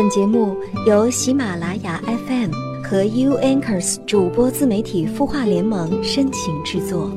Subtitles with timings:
[0.00, 0.56] 本节目
[0.86, 2.52] 由喜马拉雅 FM
[2.84, 7.10] 和 U Anchors 主播自媒体孵化联盟深情制作。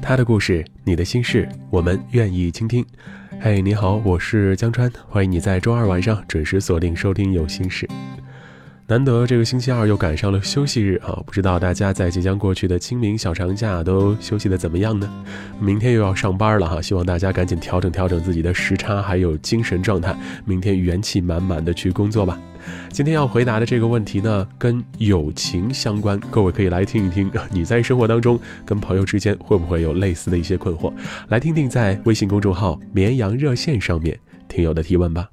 [0.00, 2.82] 他的故事，你的心事，我们愿意倾听。
[3.38, 7.86] 嘿，你好，我是江川，欢迎你在周二晚上准时锁定收听《有心事》。
[8.86, 11.18] 难得这个星期二又赶上了休息日啊！
[11.24, 15.10] 不知道大家在即将过去的清明小长假都休息的怎么样呢？
[15.58, 22.38] 明天又要上班了哈，希望大家赶紧调整调整自己的时差还有精神状态，明天元气满满的去工作吧。
[22.90, 30.92] 今天要回答的这个问题呢，跟友情相关，各位可以来听一听，你在生活当中跟朋友之间会不会有类似的一些困惑？
[31.28, 35.30] 来听听在微信公众号“绵羊热线”上面听友的提问吧。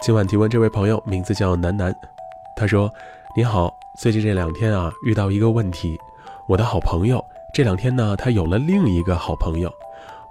[0.00, 1.94] 今晚提问这位朋友名字叫楠楠，
[2.56, 2.90] 他说
[3.36, 6.00] ：“你好，最近这两天啊，遇到一个问题，
[6.48, 9.70] 我的好朋友这两天呢，他有了另一个好朋友，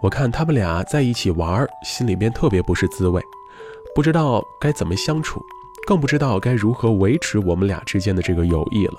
[0.01, 3.21] 我看他们俩在一起玩，心里面特别不是滋味，
[3.93, 5.39] 不知道该怎么相处，
[5.85, 8.95] 更不知道该如何维持我们俩之间的这个友谊了。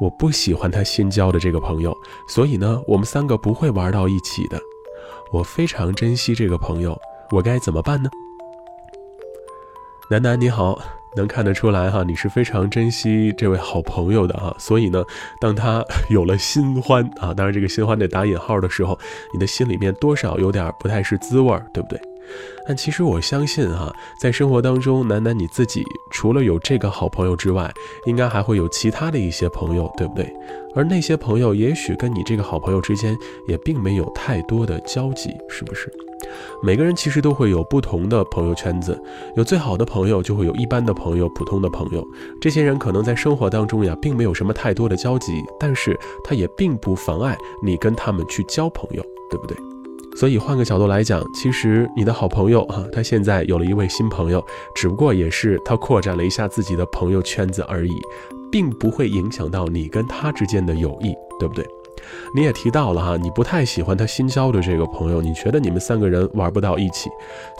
[0.00, 1.94] 我不喜欢他新交的这个朋友，
[2.26, 4.58] 所以呢，我们三个不会玩到一起的。
[5.30, 6.98] 我非常珍惜这个朋友，
[7.30, 8.08] 我该怎么办呢？”
[10.08, 10.78] 楠楠你好，
[11.16, 15.04] 能看得出来哈，你是非常珍惜这位好朋友的哈，所以呢，
[15.40, 18.96] 当他有了新欢啊，当然这个新欢得打引号的时候，
[19.34, 22.00] 你的心里面多少有点不太是滋味儿，对不对？
[22.66, 27.72] 但其实我相信哈，在生活当中，楠楠你自己除了有这个好朋友之外，
[28.06, 30.32] 应该还会有其他的一些朋友，对不对？
[30.74, 33.16] 而那些朋友也许跟你这个好朋友之间
[33.48, 35.90] 也并没有太多的交集，是不是？
[36.62, 39.00] 每个人其实都会有不同的朋友圈子，
[39.36, 42.06] 有最好的朋友，就会有一般的朋友、普通的朋友。
[42.40, 49.56] 这些人可能在生活当中呀，并没有什么太多的交集，但是他也并不妨碍你跟他们去交朋友，对不对？
[50.18, 54.42] 所以换个角度来讲，其实你的好朋友哈，他现在有了一位新朋友，
[54.74, 57.92] 只不过也是他扩展了一下自己的朋友圈子而已，
[58.50, 61.66] 并不会影响到你跟他之间的友谊，对不对？
[62.34, 67.10] 你也提到了哈，你不太喜欢他新交的这个朋友，你觉得你们三个人玩不到一起，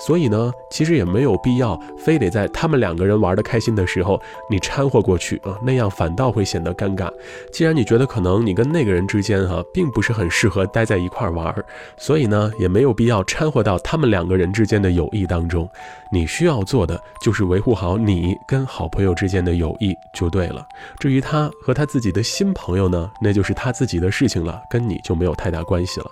[0.07, 4.21] 所以呢，其实也没有必要非得在他们两个人玩的开心的时候
[4.51, 7.11] 你掺和过去啊，那样反倒会显得尴尬。
[7.53, 11.55] 既然你觉得可能你跟那个人之间哈，并不是很适合待在一块玩，
[11.97, 15.69] 所以呢，也没有必要掺和到他们两个人之间的友谊当中。
[16.13, 20.65] 你需要做的就是维护好你跟好朋友之间的友谊就对了。
[21.01, 24.35] 至于他和他自己的新朋友呢，那就是他自己的事情。
[24.44, 26.10] 了，跟你就没有太大关系了。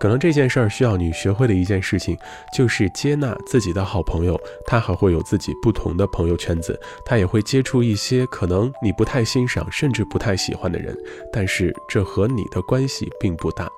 [0.00, 2.16] 可能这件事儿需要你学会的一件事情，
[2.54, 10.96] 就是接纳自己的好朋友，他还会有自己不同的朋友圈子，他也会接触一些可能你不太欣赏，甚至不太喜欢的人。
[11.32, 13.68] 但是这和你的关系并不大，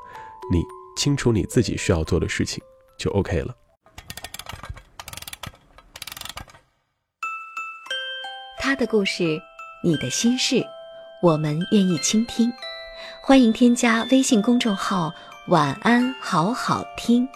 [0.53, 0.63] 你
[0.95, 2.63] 清楚你自己需要做的事情
[2.99, 3.55] 就 OK 了。
[8.59, 9.41] 他的故事，
[9.83, 10.63] 你的心事，
[11.23, 12.53] 我们愿意倾听。
[13.31, 15.15] 欢迎添加微信公众号
[15.47, 17.29] “晚安好好听”，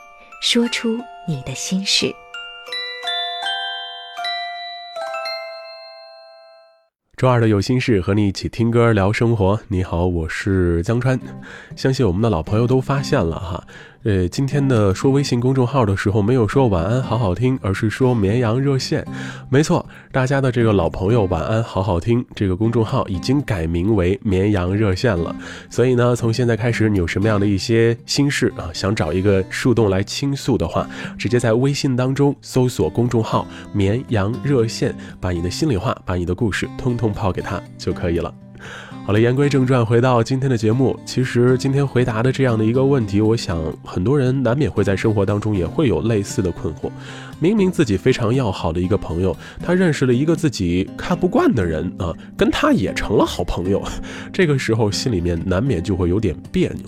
[0.42, 2.12] 说出你的心事。
[7.16, 9.60] 周二的有心事，和你一起听歌聊生活。
[9.68, 11.18] 你好，我是江川。
[11.76, 13.64] 相信我们的老朋友都发现了哈。
[14.02, 19.02] 呃，今天的说微信公众号的时候，没有说晚安好好听，而是说绵羊热线。
[19.48, 25.34] 没错，大家的这个老朋友晚安好好听这个公众号已经改名为绵羊热线了。
[25.70, 30.86] 所以呢，从现在开始，你有什么样的一些心事啊，想找一个树洞来倾诉的话，
[31.16, 38.34] 直接在微信当中搜索公众号绵羊热线，把你的心里话，把你的故事通通抛给他就可以了。
[39.06, 40.98] 好了，言归正传，回到今天的节目。
[41.04, 46.90] 其实今天回答的这样的一个问题，我想很多人难免会在生活当中也会有类似的困惑。
[47.38, 53.82] 明明自己非常要好的一个朋友，他认识了一个自己看不惯的人啊，跟他也成了好朋友，
[54.32, 56.86] 这个时候心里面难免就会有点别扭。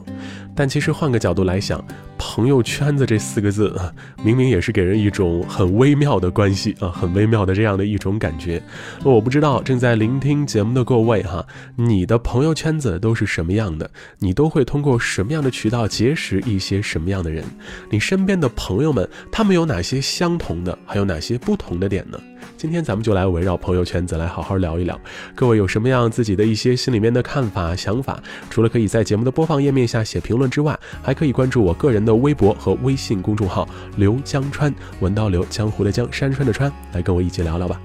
[0.57, 1.85] 但其实换个角度来想，
[2.17, 3.93] 朋友圈子这四个字啊，
[4.25, 8.61] 明明也是给人一种很微妙的关系啊，很微妙的这样的一种感觉。
[9.05, 13.89] 我不知道正在聆听节目的各位哈，你的朋友圈子都是什么样的？
[14.19, 17.45] 你都会通过什么样的渠道结识一些什么样的人？
[17.91, 22.19] 你身边的朋友们，他们有哪些相同的，还有哪些不同的点呢？
[22.57, 24.99] 今天咱们就来围绕朋友圈子来好好聊一聊。
[25.35, 28.23] 各位有什么样自己的一些心里面的看法、想法？
[28.49, 37.81] 除了可以在节目的播放页面下写评论之外，还可以关注我个人的微博和微信公众号“刘江川”，文刀刘，江湖的江，山川的川，来跟我一起聊聊吧。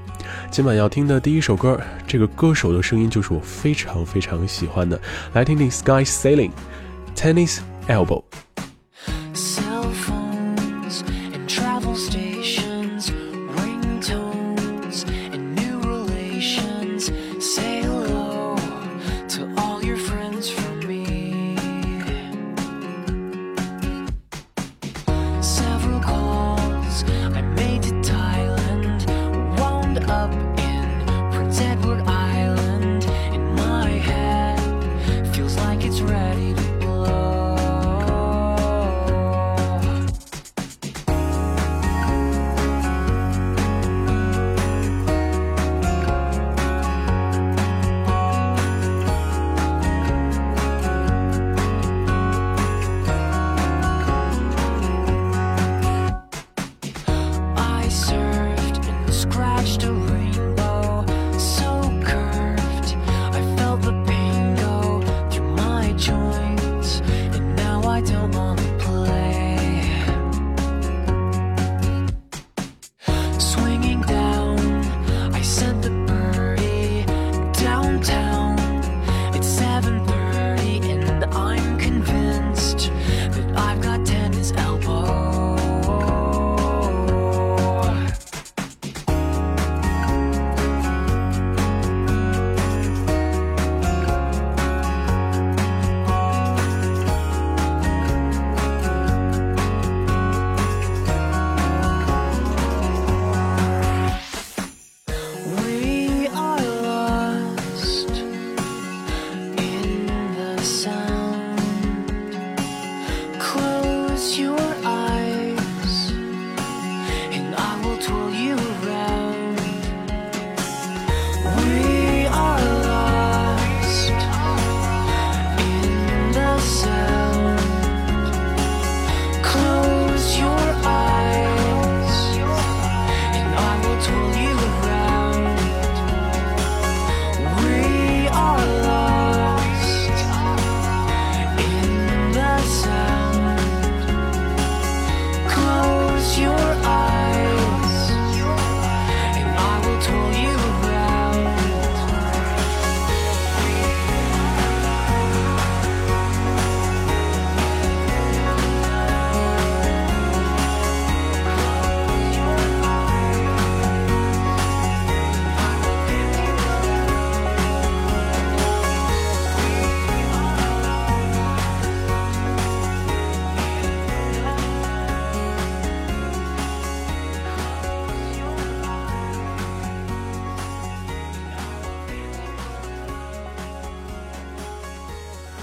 [0.49, 4.99] 今晚要听的第一首歌，这个歌手的声音就是我非常非常喜欢的，
[5.33, 6.51] 来听听 Sky Sailing
[7.15, 8.23] Tennis Elbow。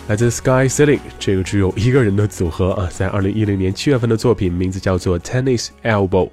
[0.08, 6.30] 来自 Sky Ceiling 这个只有一个人的组合啊，在二零一零年七月份的作品，名字叫做 Tennis Elbow。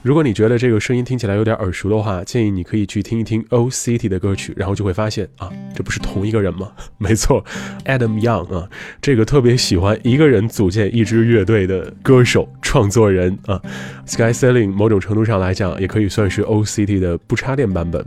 [0.00, 6.70] 如果你觉得这个声音听起来有点耳熟的话，建议你可以去听一听 O City 的歌曲，然后就会发现啊，这不是同一个人吗？
[6.98, 7.44] 没错
[7.84, 8.68] ，Adam Young 啊，
[9.00, 13.60] 这个特别喜欢一个人组建一支乐队的歌手、创作人啊。
[14.06, 18.04] Sky Ceiling 某种程度上来讲，也可以算是 O C T 的不插电版本。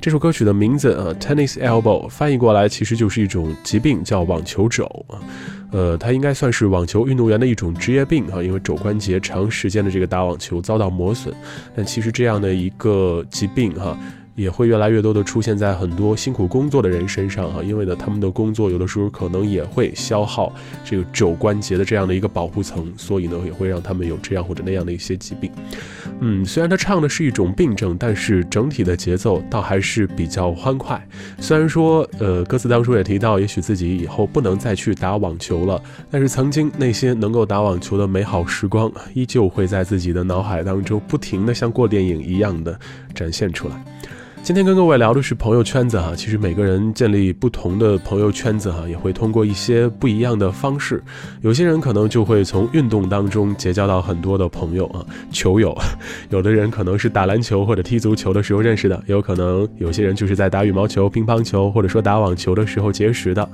[0.00, 5.18] 这首歌曲的名字啊，Tennis Elbow，翻译过来其实就是一种疾病，叫网球肘啊。
[5.72, 11.34] 呃，它应该算是网球运动员的一种职业病啊，因为肘关节长时间的这个打网球遭到磨损。
[11.74, 13.98] 但其实这样的一个疾病哈。
[14.34, 20.52] 也会越来越多的出现在很多辛苦工作的人身上啊，因为呢，他们的工作有的时候可能也会消耗
[20.84, 25.50] 这个肘关节的这样的一个保护层，所以呢，也会让他们有这样或者那样的一些疾病。
[26.20, 31.04] 嗯，虽然他唱的是一种病症，但是整体的节奏倒还是比较欢快。
[31.38, 42.78] 虽然说，呃，歌词当中也提到，也许自己以后不能再去打网球了，但是曾经那些能够打网球的美好时光，依旧会在自己的脑海当中不停的像过电影一样的
[43.14, 43.84] 展现出来。
[44.42, 51.00] 今天跟各位聊的是朋友圈子哈，其实每个人建立不同的朋友圈子哈，也会通过一些不一样的方式。
[51.42, 55.72] 有些人可能就会从运动当中结交到很多的朋友啊，球友；
[56.30, 63.48] 有的人可能是打篮球或者踢足球的时候认识的，也有可能有些人就是在打羽毛球、乒乓球或者说打网球的时候结识的。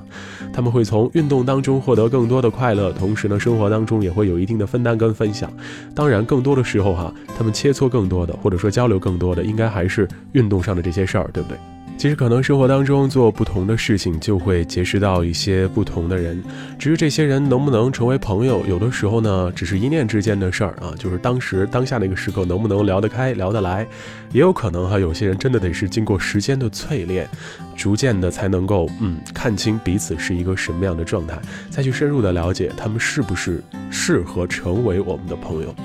[0.51, 5.53] 他们会从运动当中获得更多的快乐，同时呢，生活当中也会有一定的分担跟分享。
[5.93, 11.57] 当然，更多的时候哈，他们切磋更多的或者说交流更多的，应该还是运动上这些事儿，对不对？
[11.99, 16.41] 其实可能生活当中做不同的事情，就会结识到一些不同的人。
[16.79, 23.85] 至于这些人能不能成为朋友，有的时候呢，只是一念之间的事儿啊，就是当时当下那个时刻能不能聊得开、聊得来，
[24.31, 27.27] 也有可能哈，有些人真的得是经过时间的淬炼，
[27.75, 31.37] 逐渐的才能够嗯看清彼此是一个什么样的状态，
[31.69, 35.75] 再去深入的了解他们是不是适合成为我们的朋友。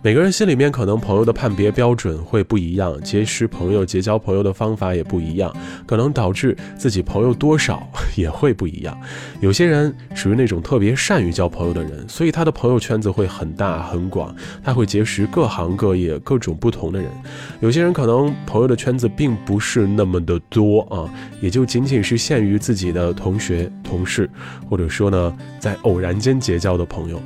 [0.00, 5.54] 每个人心里面可能朋友的判别标准会不一样，结识朋友、结交朋友的方法也不一样。
[5.86, 7.86] 可能导致自己朋友多少
[8.16, 8.98] 也会不一样。
[9.40, 17.10] 有些人属于那种特别善于交朋友的人，所以他的朋友圈子会很大很广，他会结识各行各业各种不同的人。
[17.60, 21.08] 有些人可能朋友的圈子并不是那么的多啊，
[21.40, 24.28] 也就仅仅是限于自己的同学、同事，
[24.68, 27.20] 或者说呢，在偶然间结交的朋友。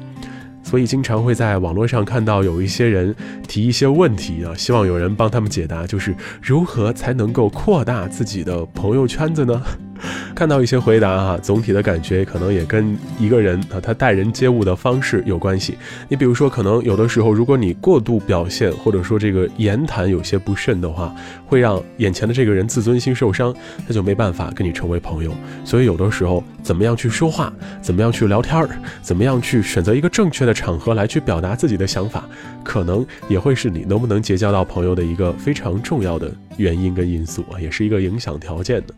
[0.72, 3.14] 所以经常会在网络上看到有一些人
[3.46, 9.62] 提一些问题啊，希望有人帮他们解答，就是如何才能够扩大自己的朋友圈子呢？
[10.34, 15.76] 看到一些回答哈，总体的感觉可能也跟一个人啊他待人接物的方式有关系。
[16.08, 21.14] 你比如说，可能有的时候，如果你过度表现，或者说这个言谈有些不慎的话，
[21.46, 23.54] 会让眼前的这个人自尊心受伤，
[23.86, 25.32] 他就没办法跟你成为朋友。
[25.64, 28.68] 所以有的时候，怎么样去说话，怎么样去聊天儿，
[29.00, 32.24] 怎么样去选择一个正确的场合来去表达自己的想法，
[32.64, 38.94] 可能也会是你能不能结交到朋友的一个非常重要的原因跟因素啊，也是一个影响条件的。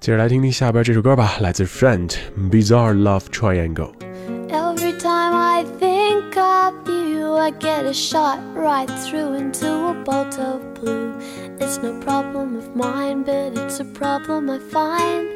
[0.00, 2.12] 接着来听听下边这首歌吧，来自 Friend
[2.50, 9.66] Bizarre Love Triangle。Every time I think of you, I get a shot right through into
[9.66, 11.12] a bolt of blue.
[11.58, 15.28] It's no problem of mine, but it's a problem I find.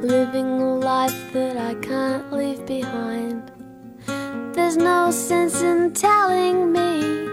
[0.00, 3.50] Living a life that I can't leave behind.
[4.52, 7.27] There's no sense in telling me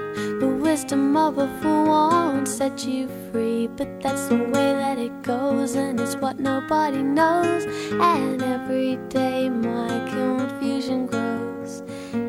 [0.77, 5.75] wisdom of a fool won't set you free, but that's the way that it goes,
[5.75, 7.65] and it's what nobody knows.
[7.93, 11.83] And every day my confusion grows.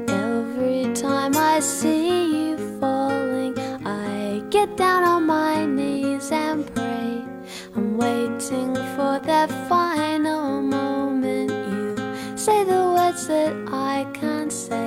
[0.08, 3.54] Every time I see you falling,
[3.86, 7.26] I get down on my knees and pray.
[7.76, 11.52] I'm waiting for that final moment.
[11.52, 14.87] You say the words that I can't say.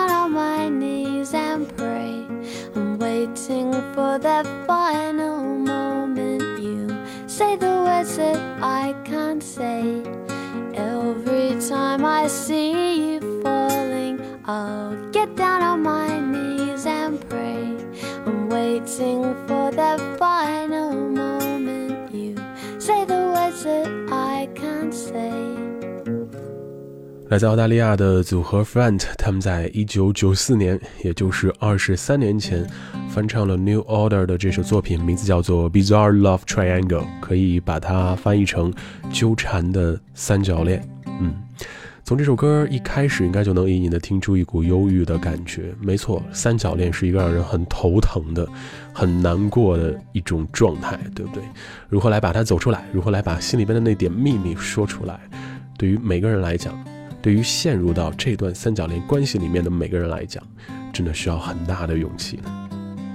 [3.49, 6.59] waiting for that final moment.
[6.59, 6.87] You
[7.27, 10.03] say the words that I can't say.
[10.73, 14.80] Every time I see you falling, I'll
[27.31, 32.67] 来自澳大利亚的组合 Friend，他们在一九九四年，也就是二十三年前，
[33.09, 38.73] 翻唱了 New Order 的这首作品，名字叫做 Bizarre Love Triangle，可以把它翻译成
[39.13, 40.85] 纠缠的三角恋。
[41.21, 41.33] 嗯，
[42.03, 45.73] 从这首歌一开始，应该就能隐隐的听出一股忧郁的感觉。
[45.79, 48.45] 没错，三角恋是一个让人很头疼的、
[48.91, 51.41] 很难过的一种状态，对不对？
[51.87, 52.83] 如何来把它走出来？
[52.91, 55.17] 如何来把心里边的那点秘密说出来？
[55.77, 56.77] 对于每个人来讲。
[57.21, 60.43] 对于陷入到这段三角恋关系里面的每个人来讲，
[60.91, 62.39] 真的需要很大的勇气。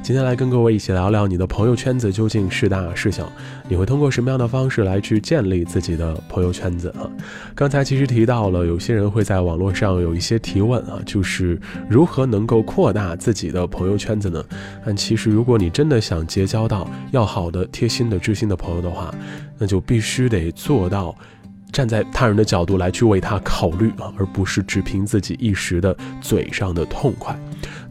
[0.03, 3.29] 今天来跟各位一起聊聊你的朋友圈子究竟是大是小？
[3.69, 7.11] 你会通过什么样的方式来去建立自己的朋友圈子啊？
[7.57, 14.41] 刚才其实提到了，有些人会在网络上有一些提问啊，就是如何能够扩大自己的朋友圈子呢？
[14.85, 19.13] 但其实如果你真的想结交到要好的、贴心的、知心的朋友的话，
[19.59, 21.13] 那就必须得做到。
[21.77, 27.39] 站在他人的角度来去为他考虑啊，而不是只凭自己一时的嘴上的痛快。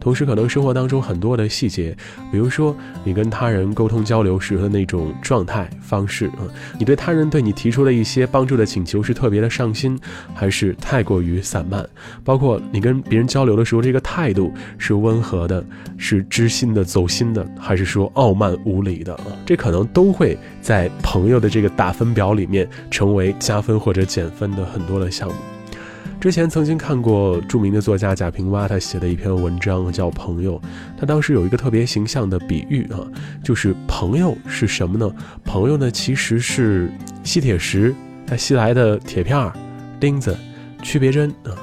[0.06, 1.98] 同时，可能生活当中很多的细节，
[2.32, 6.46] 比如说你跟他人沟通交流时的那种状态方式啊，
[6.78, 10.00] 你对他人对你提出的一些帮助的请求是特别的上心，
[10.36, 11.84] 还是太过于散漫？
[12.24, 15.66] 包括你跟别人交流的时候，这个态度是温和的，
[15.98, 19.16] 是知心的、走心的，还是说傲慢无礼的？
[19.16, 25.36] 啊，这可能都会在朋友的这个打分表里面成为加分或者减分的很多的项目。
[26.26, 30.60] 之前曾经看过著名的作家贾平凹他写的一篇文章叫《朋友》，
[30.98, 32.98] 他当时有一个特别形象的比喻啊，
[33.44, 35.08] 就是朋友是什么呢？
[35.44, 36.92] 朋友呢其实是
[37.24, 37.94] 吸铁石，
[38.26, 39.54] 它吸来的铁片儿、
[40.00, 40.36] 钉子、
[40.82, 41.54] 区别针啊，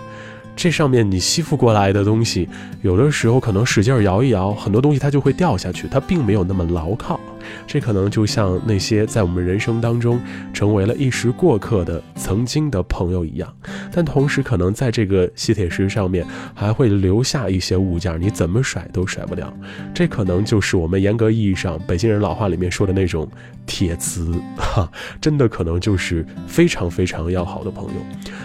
[0.55, 2.49] 这上面你吸附过来的东西，
[2.83, 7.19] 有的时候可能使劲摇一摇，很多东西它就会掉下去，它并没有那么牢靠。
[7.67, 10.21] 这可能就像那些在我们人生当中
[10.53, 13.53] 成为了一时过客的曾经的朋友一样，
[13.93, 19.53] 但同时可能在这个吸铁石上面还会留下一些物件，你怎么甩都甩不掉。
[19.95, 23.29] 这可能就是我们严格意义上北京人老话里面说的那种
[23.67, 28.01] 铁磁，哈，真的可能就是非常非常要好的朋友。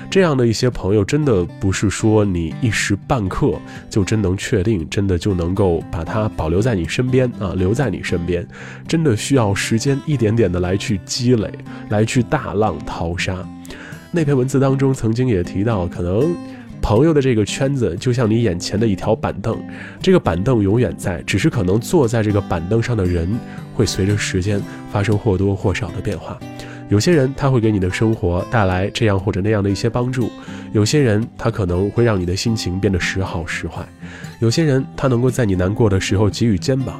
[0.09, 3.53] 这样的一些朋友，真的不是说你一时半刻
[3.89, 8.47] 就真能确定，真的就能够把它保留在你身边啊，留在你身边。
[8.87, 11.51] 真的需要时间一点点的来去积累，
[11.89, 13.37] 来去大浪淘沙。
[14.11, 16.33] 那篇文字当中曾经也提到，可能
[16.81, 19.61] 朋友的这个圈子就像你眼前的一条板凳，
[20.01, 23.29] 这个板凳永远在，只是可能坐在这个板凳上的人
[23.73, 26.39] 会随着时间发生或多或少的变化。
[26.89, 30.29] 有些人他会给你的生活带来这样或者那样的一些帮助，
[30.71, 33.85] 有些人他可能会让你的心情变得时好时坏，
[34.39, 36.97] 有些人他能够在你难过的时候给予肩膀。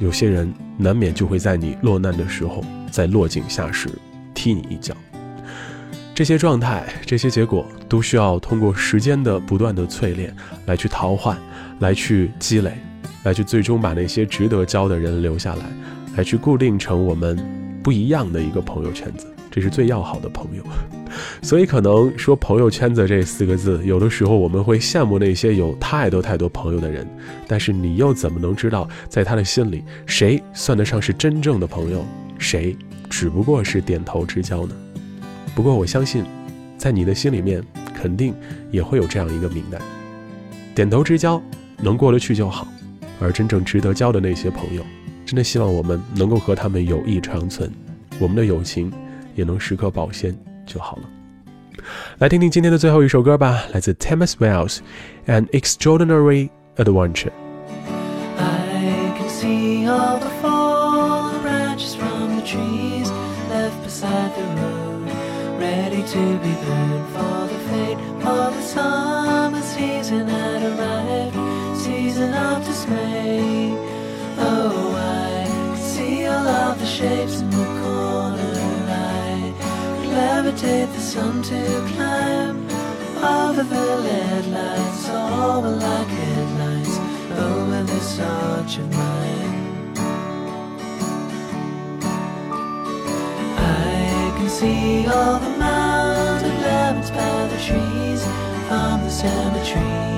[0.00, 3.88] 有些人难免就会在你落难的时候，在落井下石，
[4.32, 4.94] 踢你一脚。
[6.14, 10.34] 这些状态，这些结果，都需要通过时间的不断的淬炼
[10.66, 11.36] 来去淘换，
[11.80, 12.72] 来去积累，
[13.22, 15.64] 来去最终把那些值得交的人留下来，
[16.16, 17.38] 来去固定成我们
[17.82, 19.26] 不一样的一个朋友圈子。
[19.50, 20.62] 这是最要好的朋友，
[21.42, 27.06] 所以可能说朋友圈子这四个字，有的时候我们会羡慕那些有太多太多朋友的人，
[27.46, 32.04] 但是你又怎么能知道，在他的心里，谁算得上是真正的朋友，
[32.38, 32.76] 谁
[33.08, 34.74] 只不过是点头之交呢？
[35.54, 36.24] 不过我相信，
[36.76, 37.62] 在你的心里面，
[37.94, 38.34] 肯定
[38.70, 39.80] 也会有这样一个名单，
[40.74, 41.42] 点头之交
[41.78, 42.68] 能过得去就好，
[43.18, 44.84] 而真正值得交的那些朋友，
[45.24, 47.72] 真的希望我们能够和他们友谊长存，
[48.20, 48.92] 我们的友情。
[49.37, 50.35] 也能时刻保鲜
[50.65, 51.03] 就好了。
[52.19, 63.11] 来听听今天的最后一首歌吧，来自 Thomas Wells，《An Extraordinary Adventure》。I can see all the fallen branches from the trees
[63.49, 65.09] left beside the road,
[65.59, 69.36] ready to be burned for the fate of the summer
[81.08, 82.68] Sun to climb
[83.16, 86.96] over the lead lights, all like headlights
[87.46, 89.94] over this arch of mine.
[93.56, 98.22] I can see all the mounted lemons by the trees
[98.68, 100.12] from the cemetery,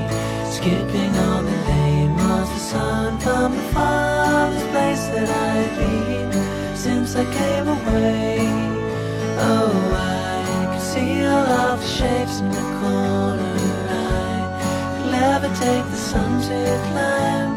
[0.50, 7.14] skipping on the lane was the sun from the farthest place that I've been since
[7.14, 8.19] I came away.
[12.39, 13.55] in the corner.
[13.89, 14.47] I
[14.95, 16.59] can levitate the sun to
[16.89, 17.51] climb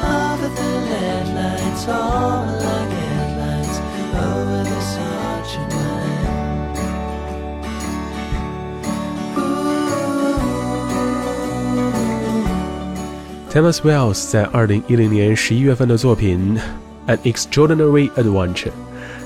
[0.00, 3.76] over the lead lights, all like headlights
[4.26, 4.90] over this
[5.26, 6.28] arch of mine.
[13.50, 16.58] Thomas Wells 在二零一零年十一月份的作品《
[17.12, 18.70] An Extraordinary Adventure》。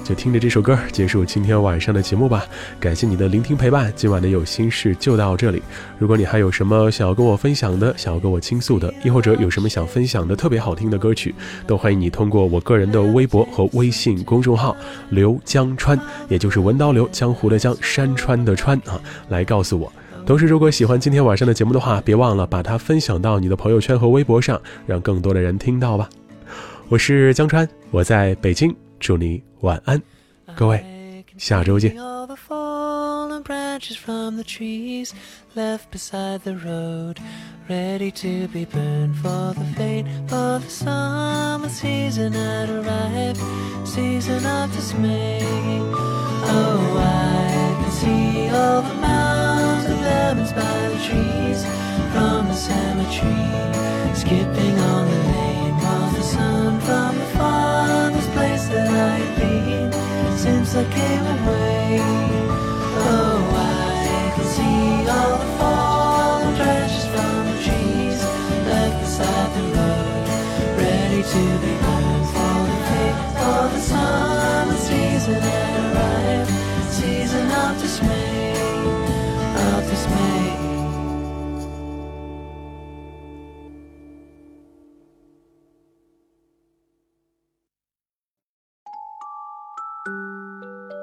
[0.08, 2.46] 就听着这首歌结束今天晚上的节目吧。
[2.80, 5.62] 感谢你的聆听陪伴，今晚的有心事就到这里。
[6.00, 14.74] 如果你还有什么想要跟我分享的，想要跟我倾诉的，亦或者有什么想分享的特别好听的歌曲，都欢迎你通过我个人的微博和微信公众号
[15.12, 19.91] “刘江川”，也就是文刀刘江湖的江山川的川啊，来告诉我。
[20.26, 26.08] 同时，如果喜欢今天晚上的节目的话，别忘了把它分享到你的朋友圈和微博上，让更多的人听到吧。
[26.88, 28.87] 我是江川，我在北京。
[29.00, 30.02] 祝你晚安，
[30.56, 31.96] 各位，下周见。
[54.18, 54.77] skipping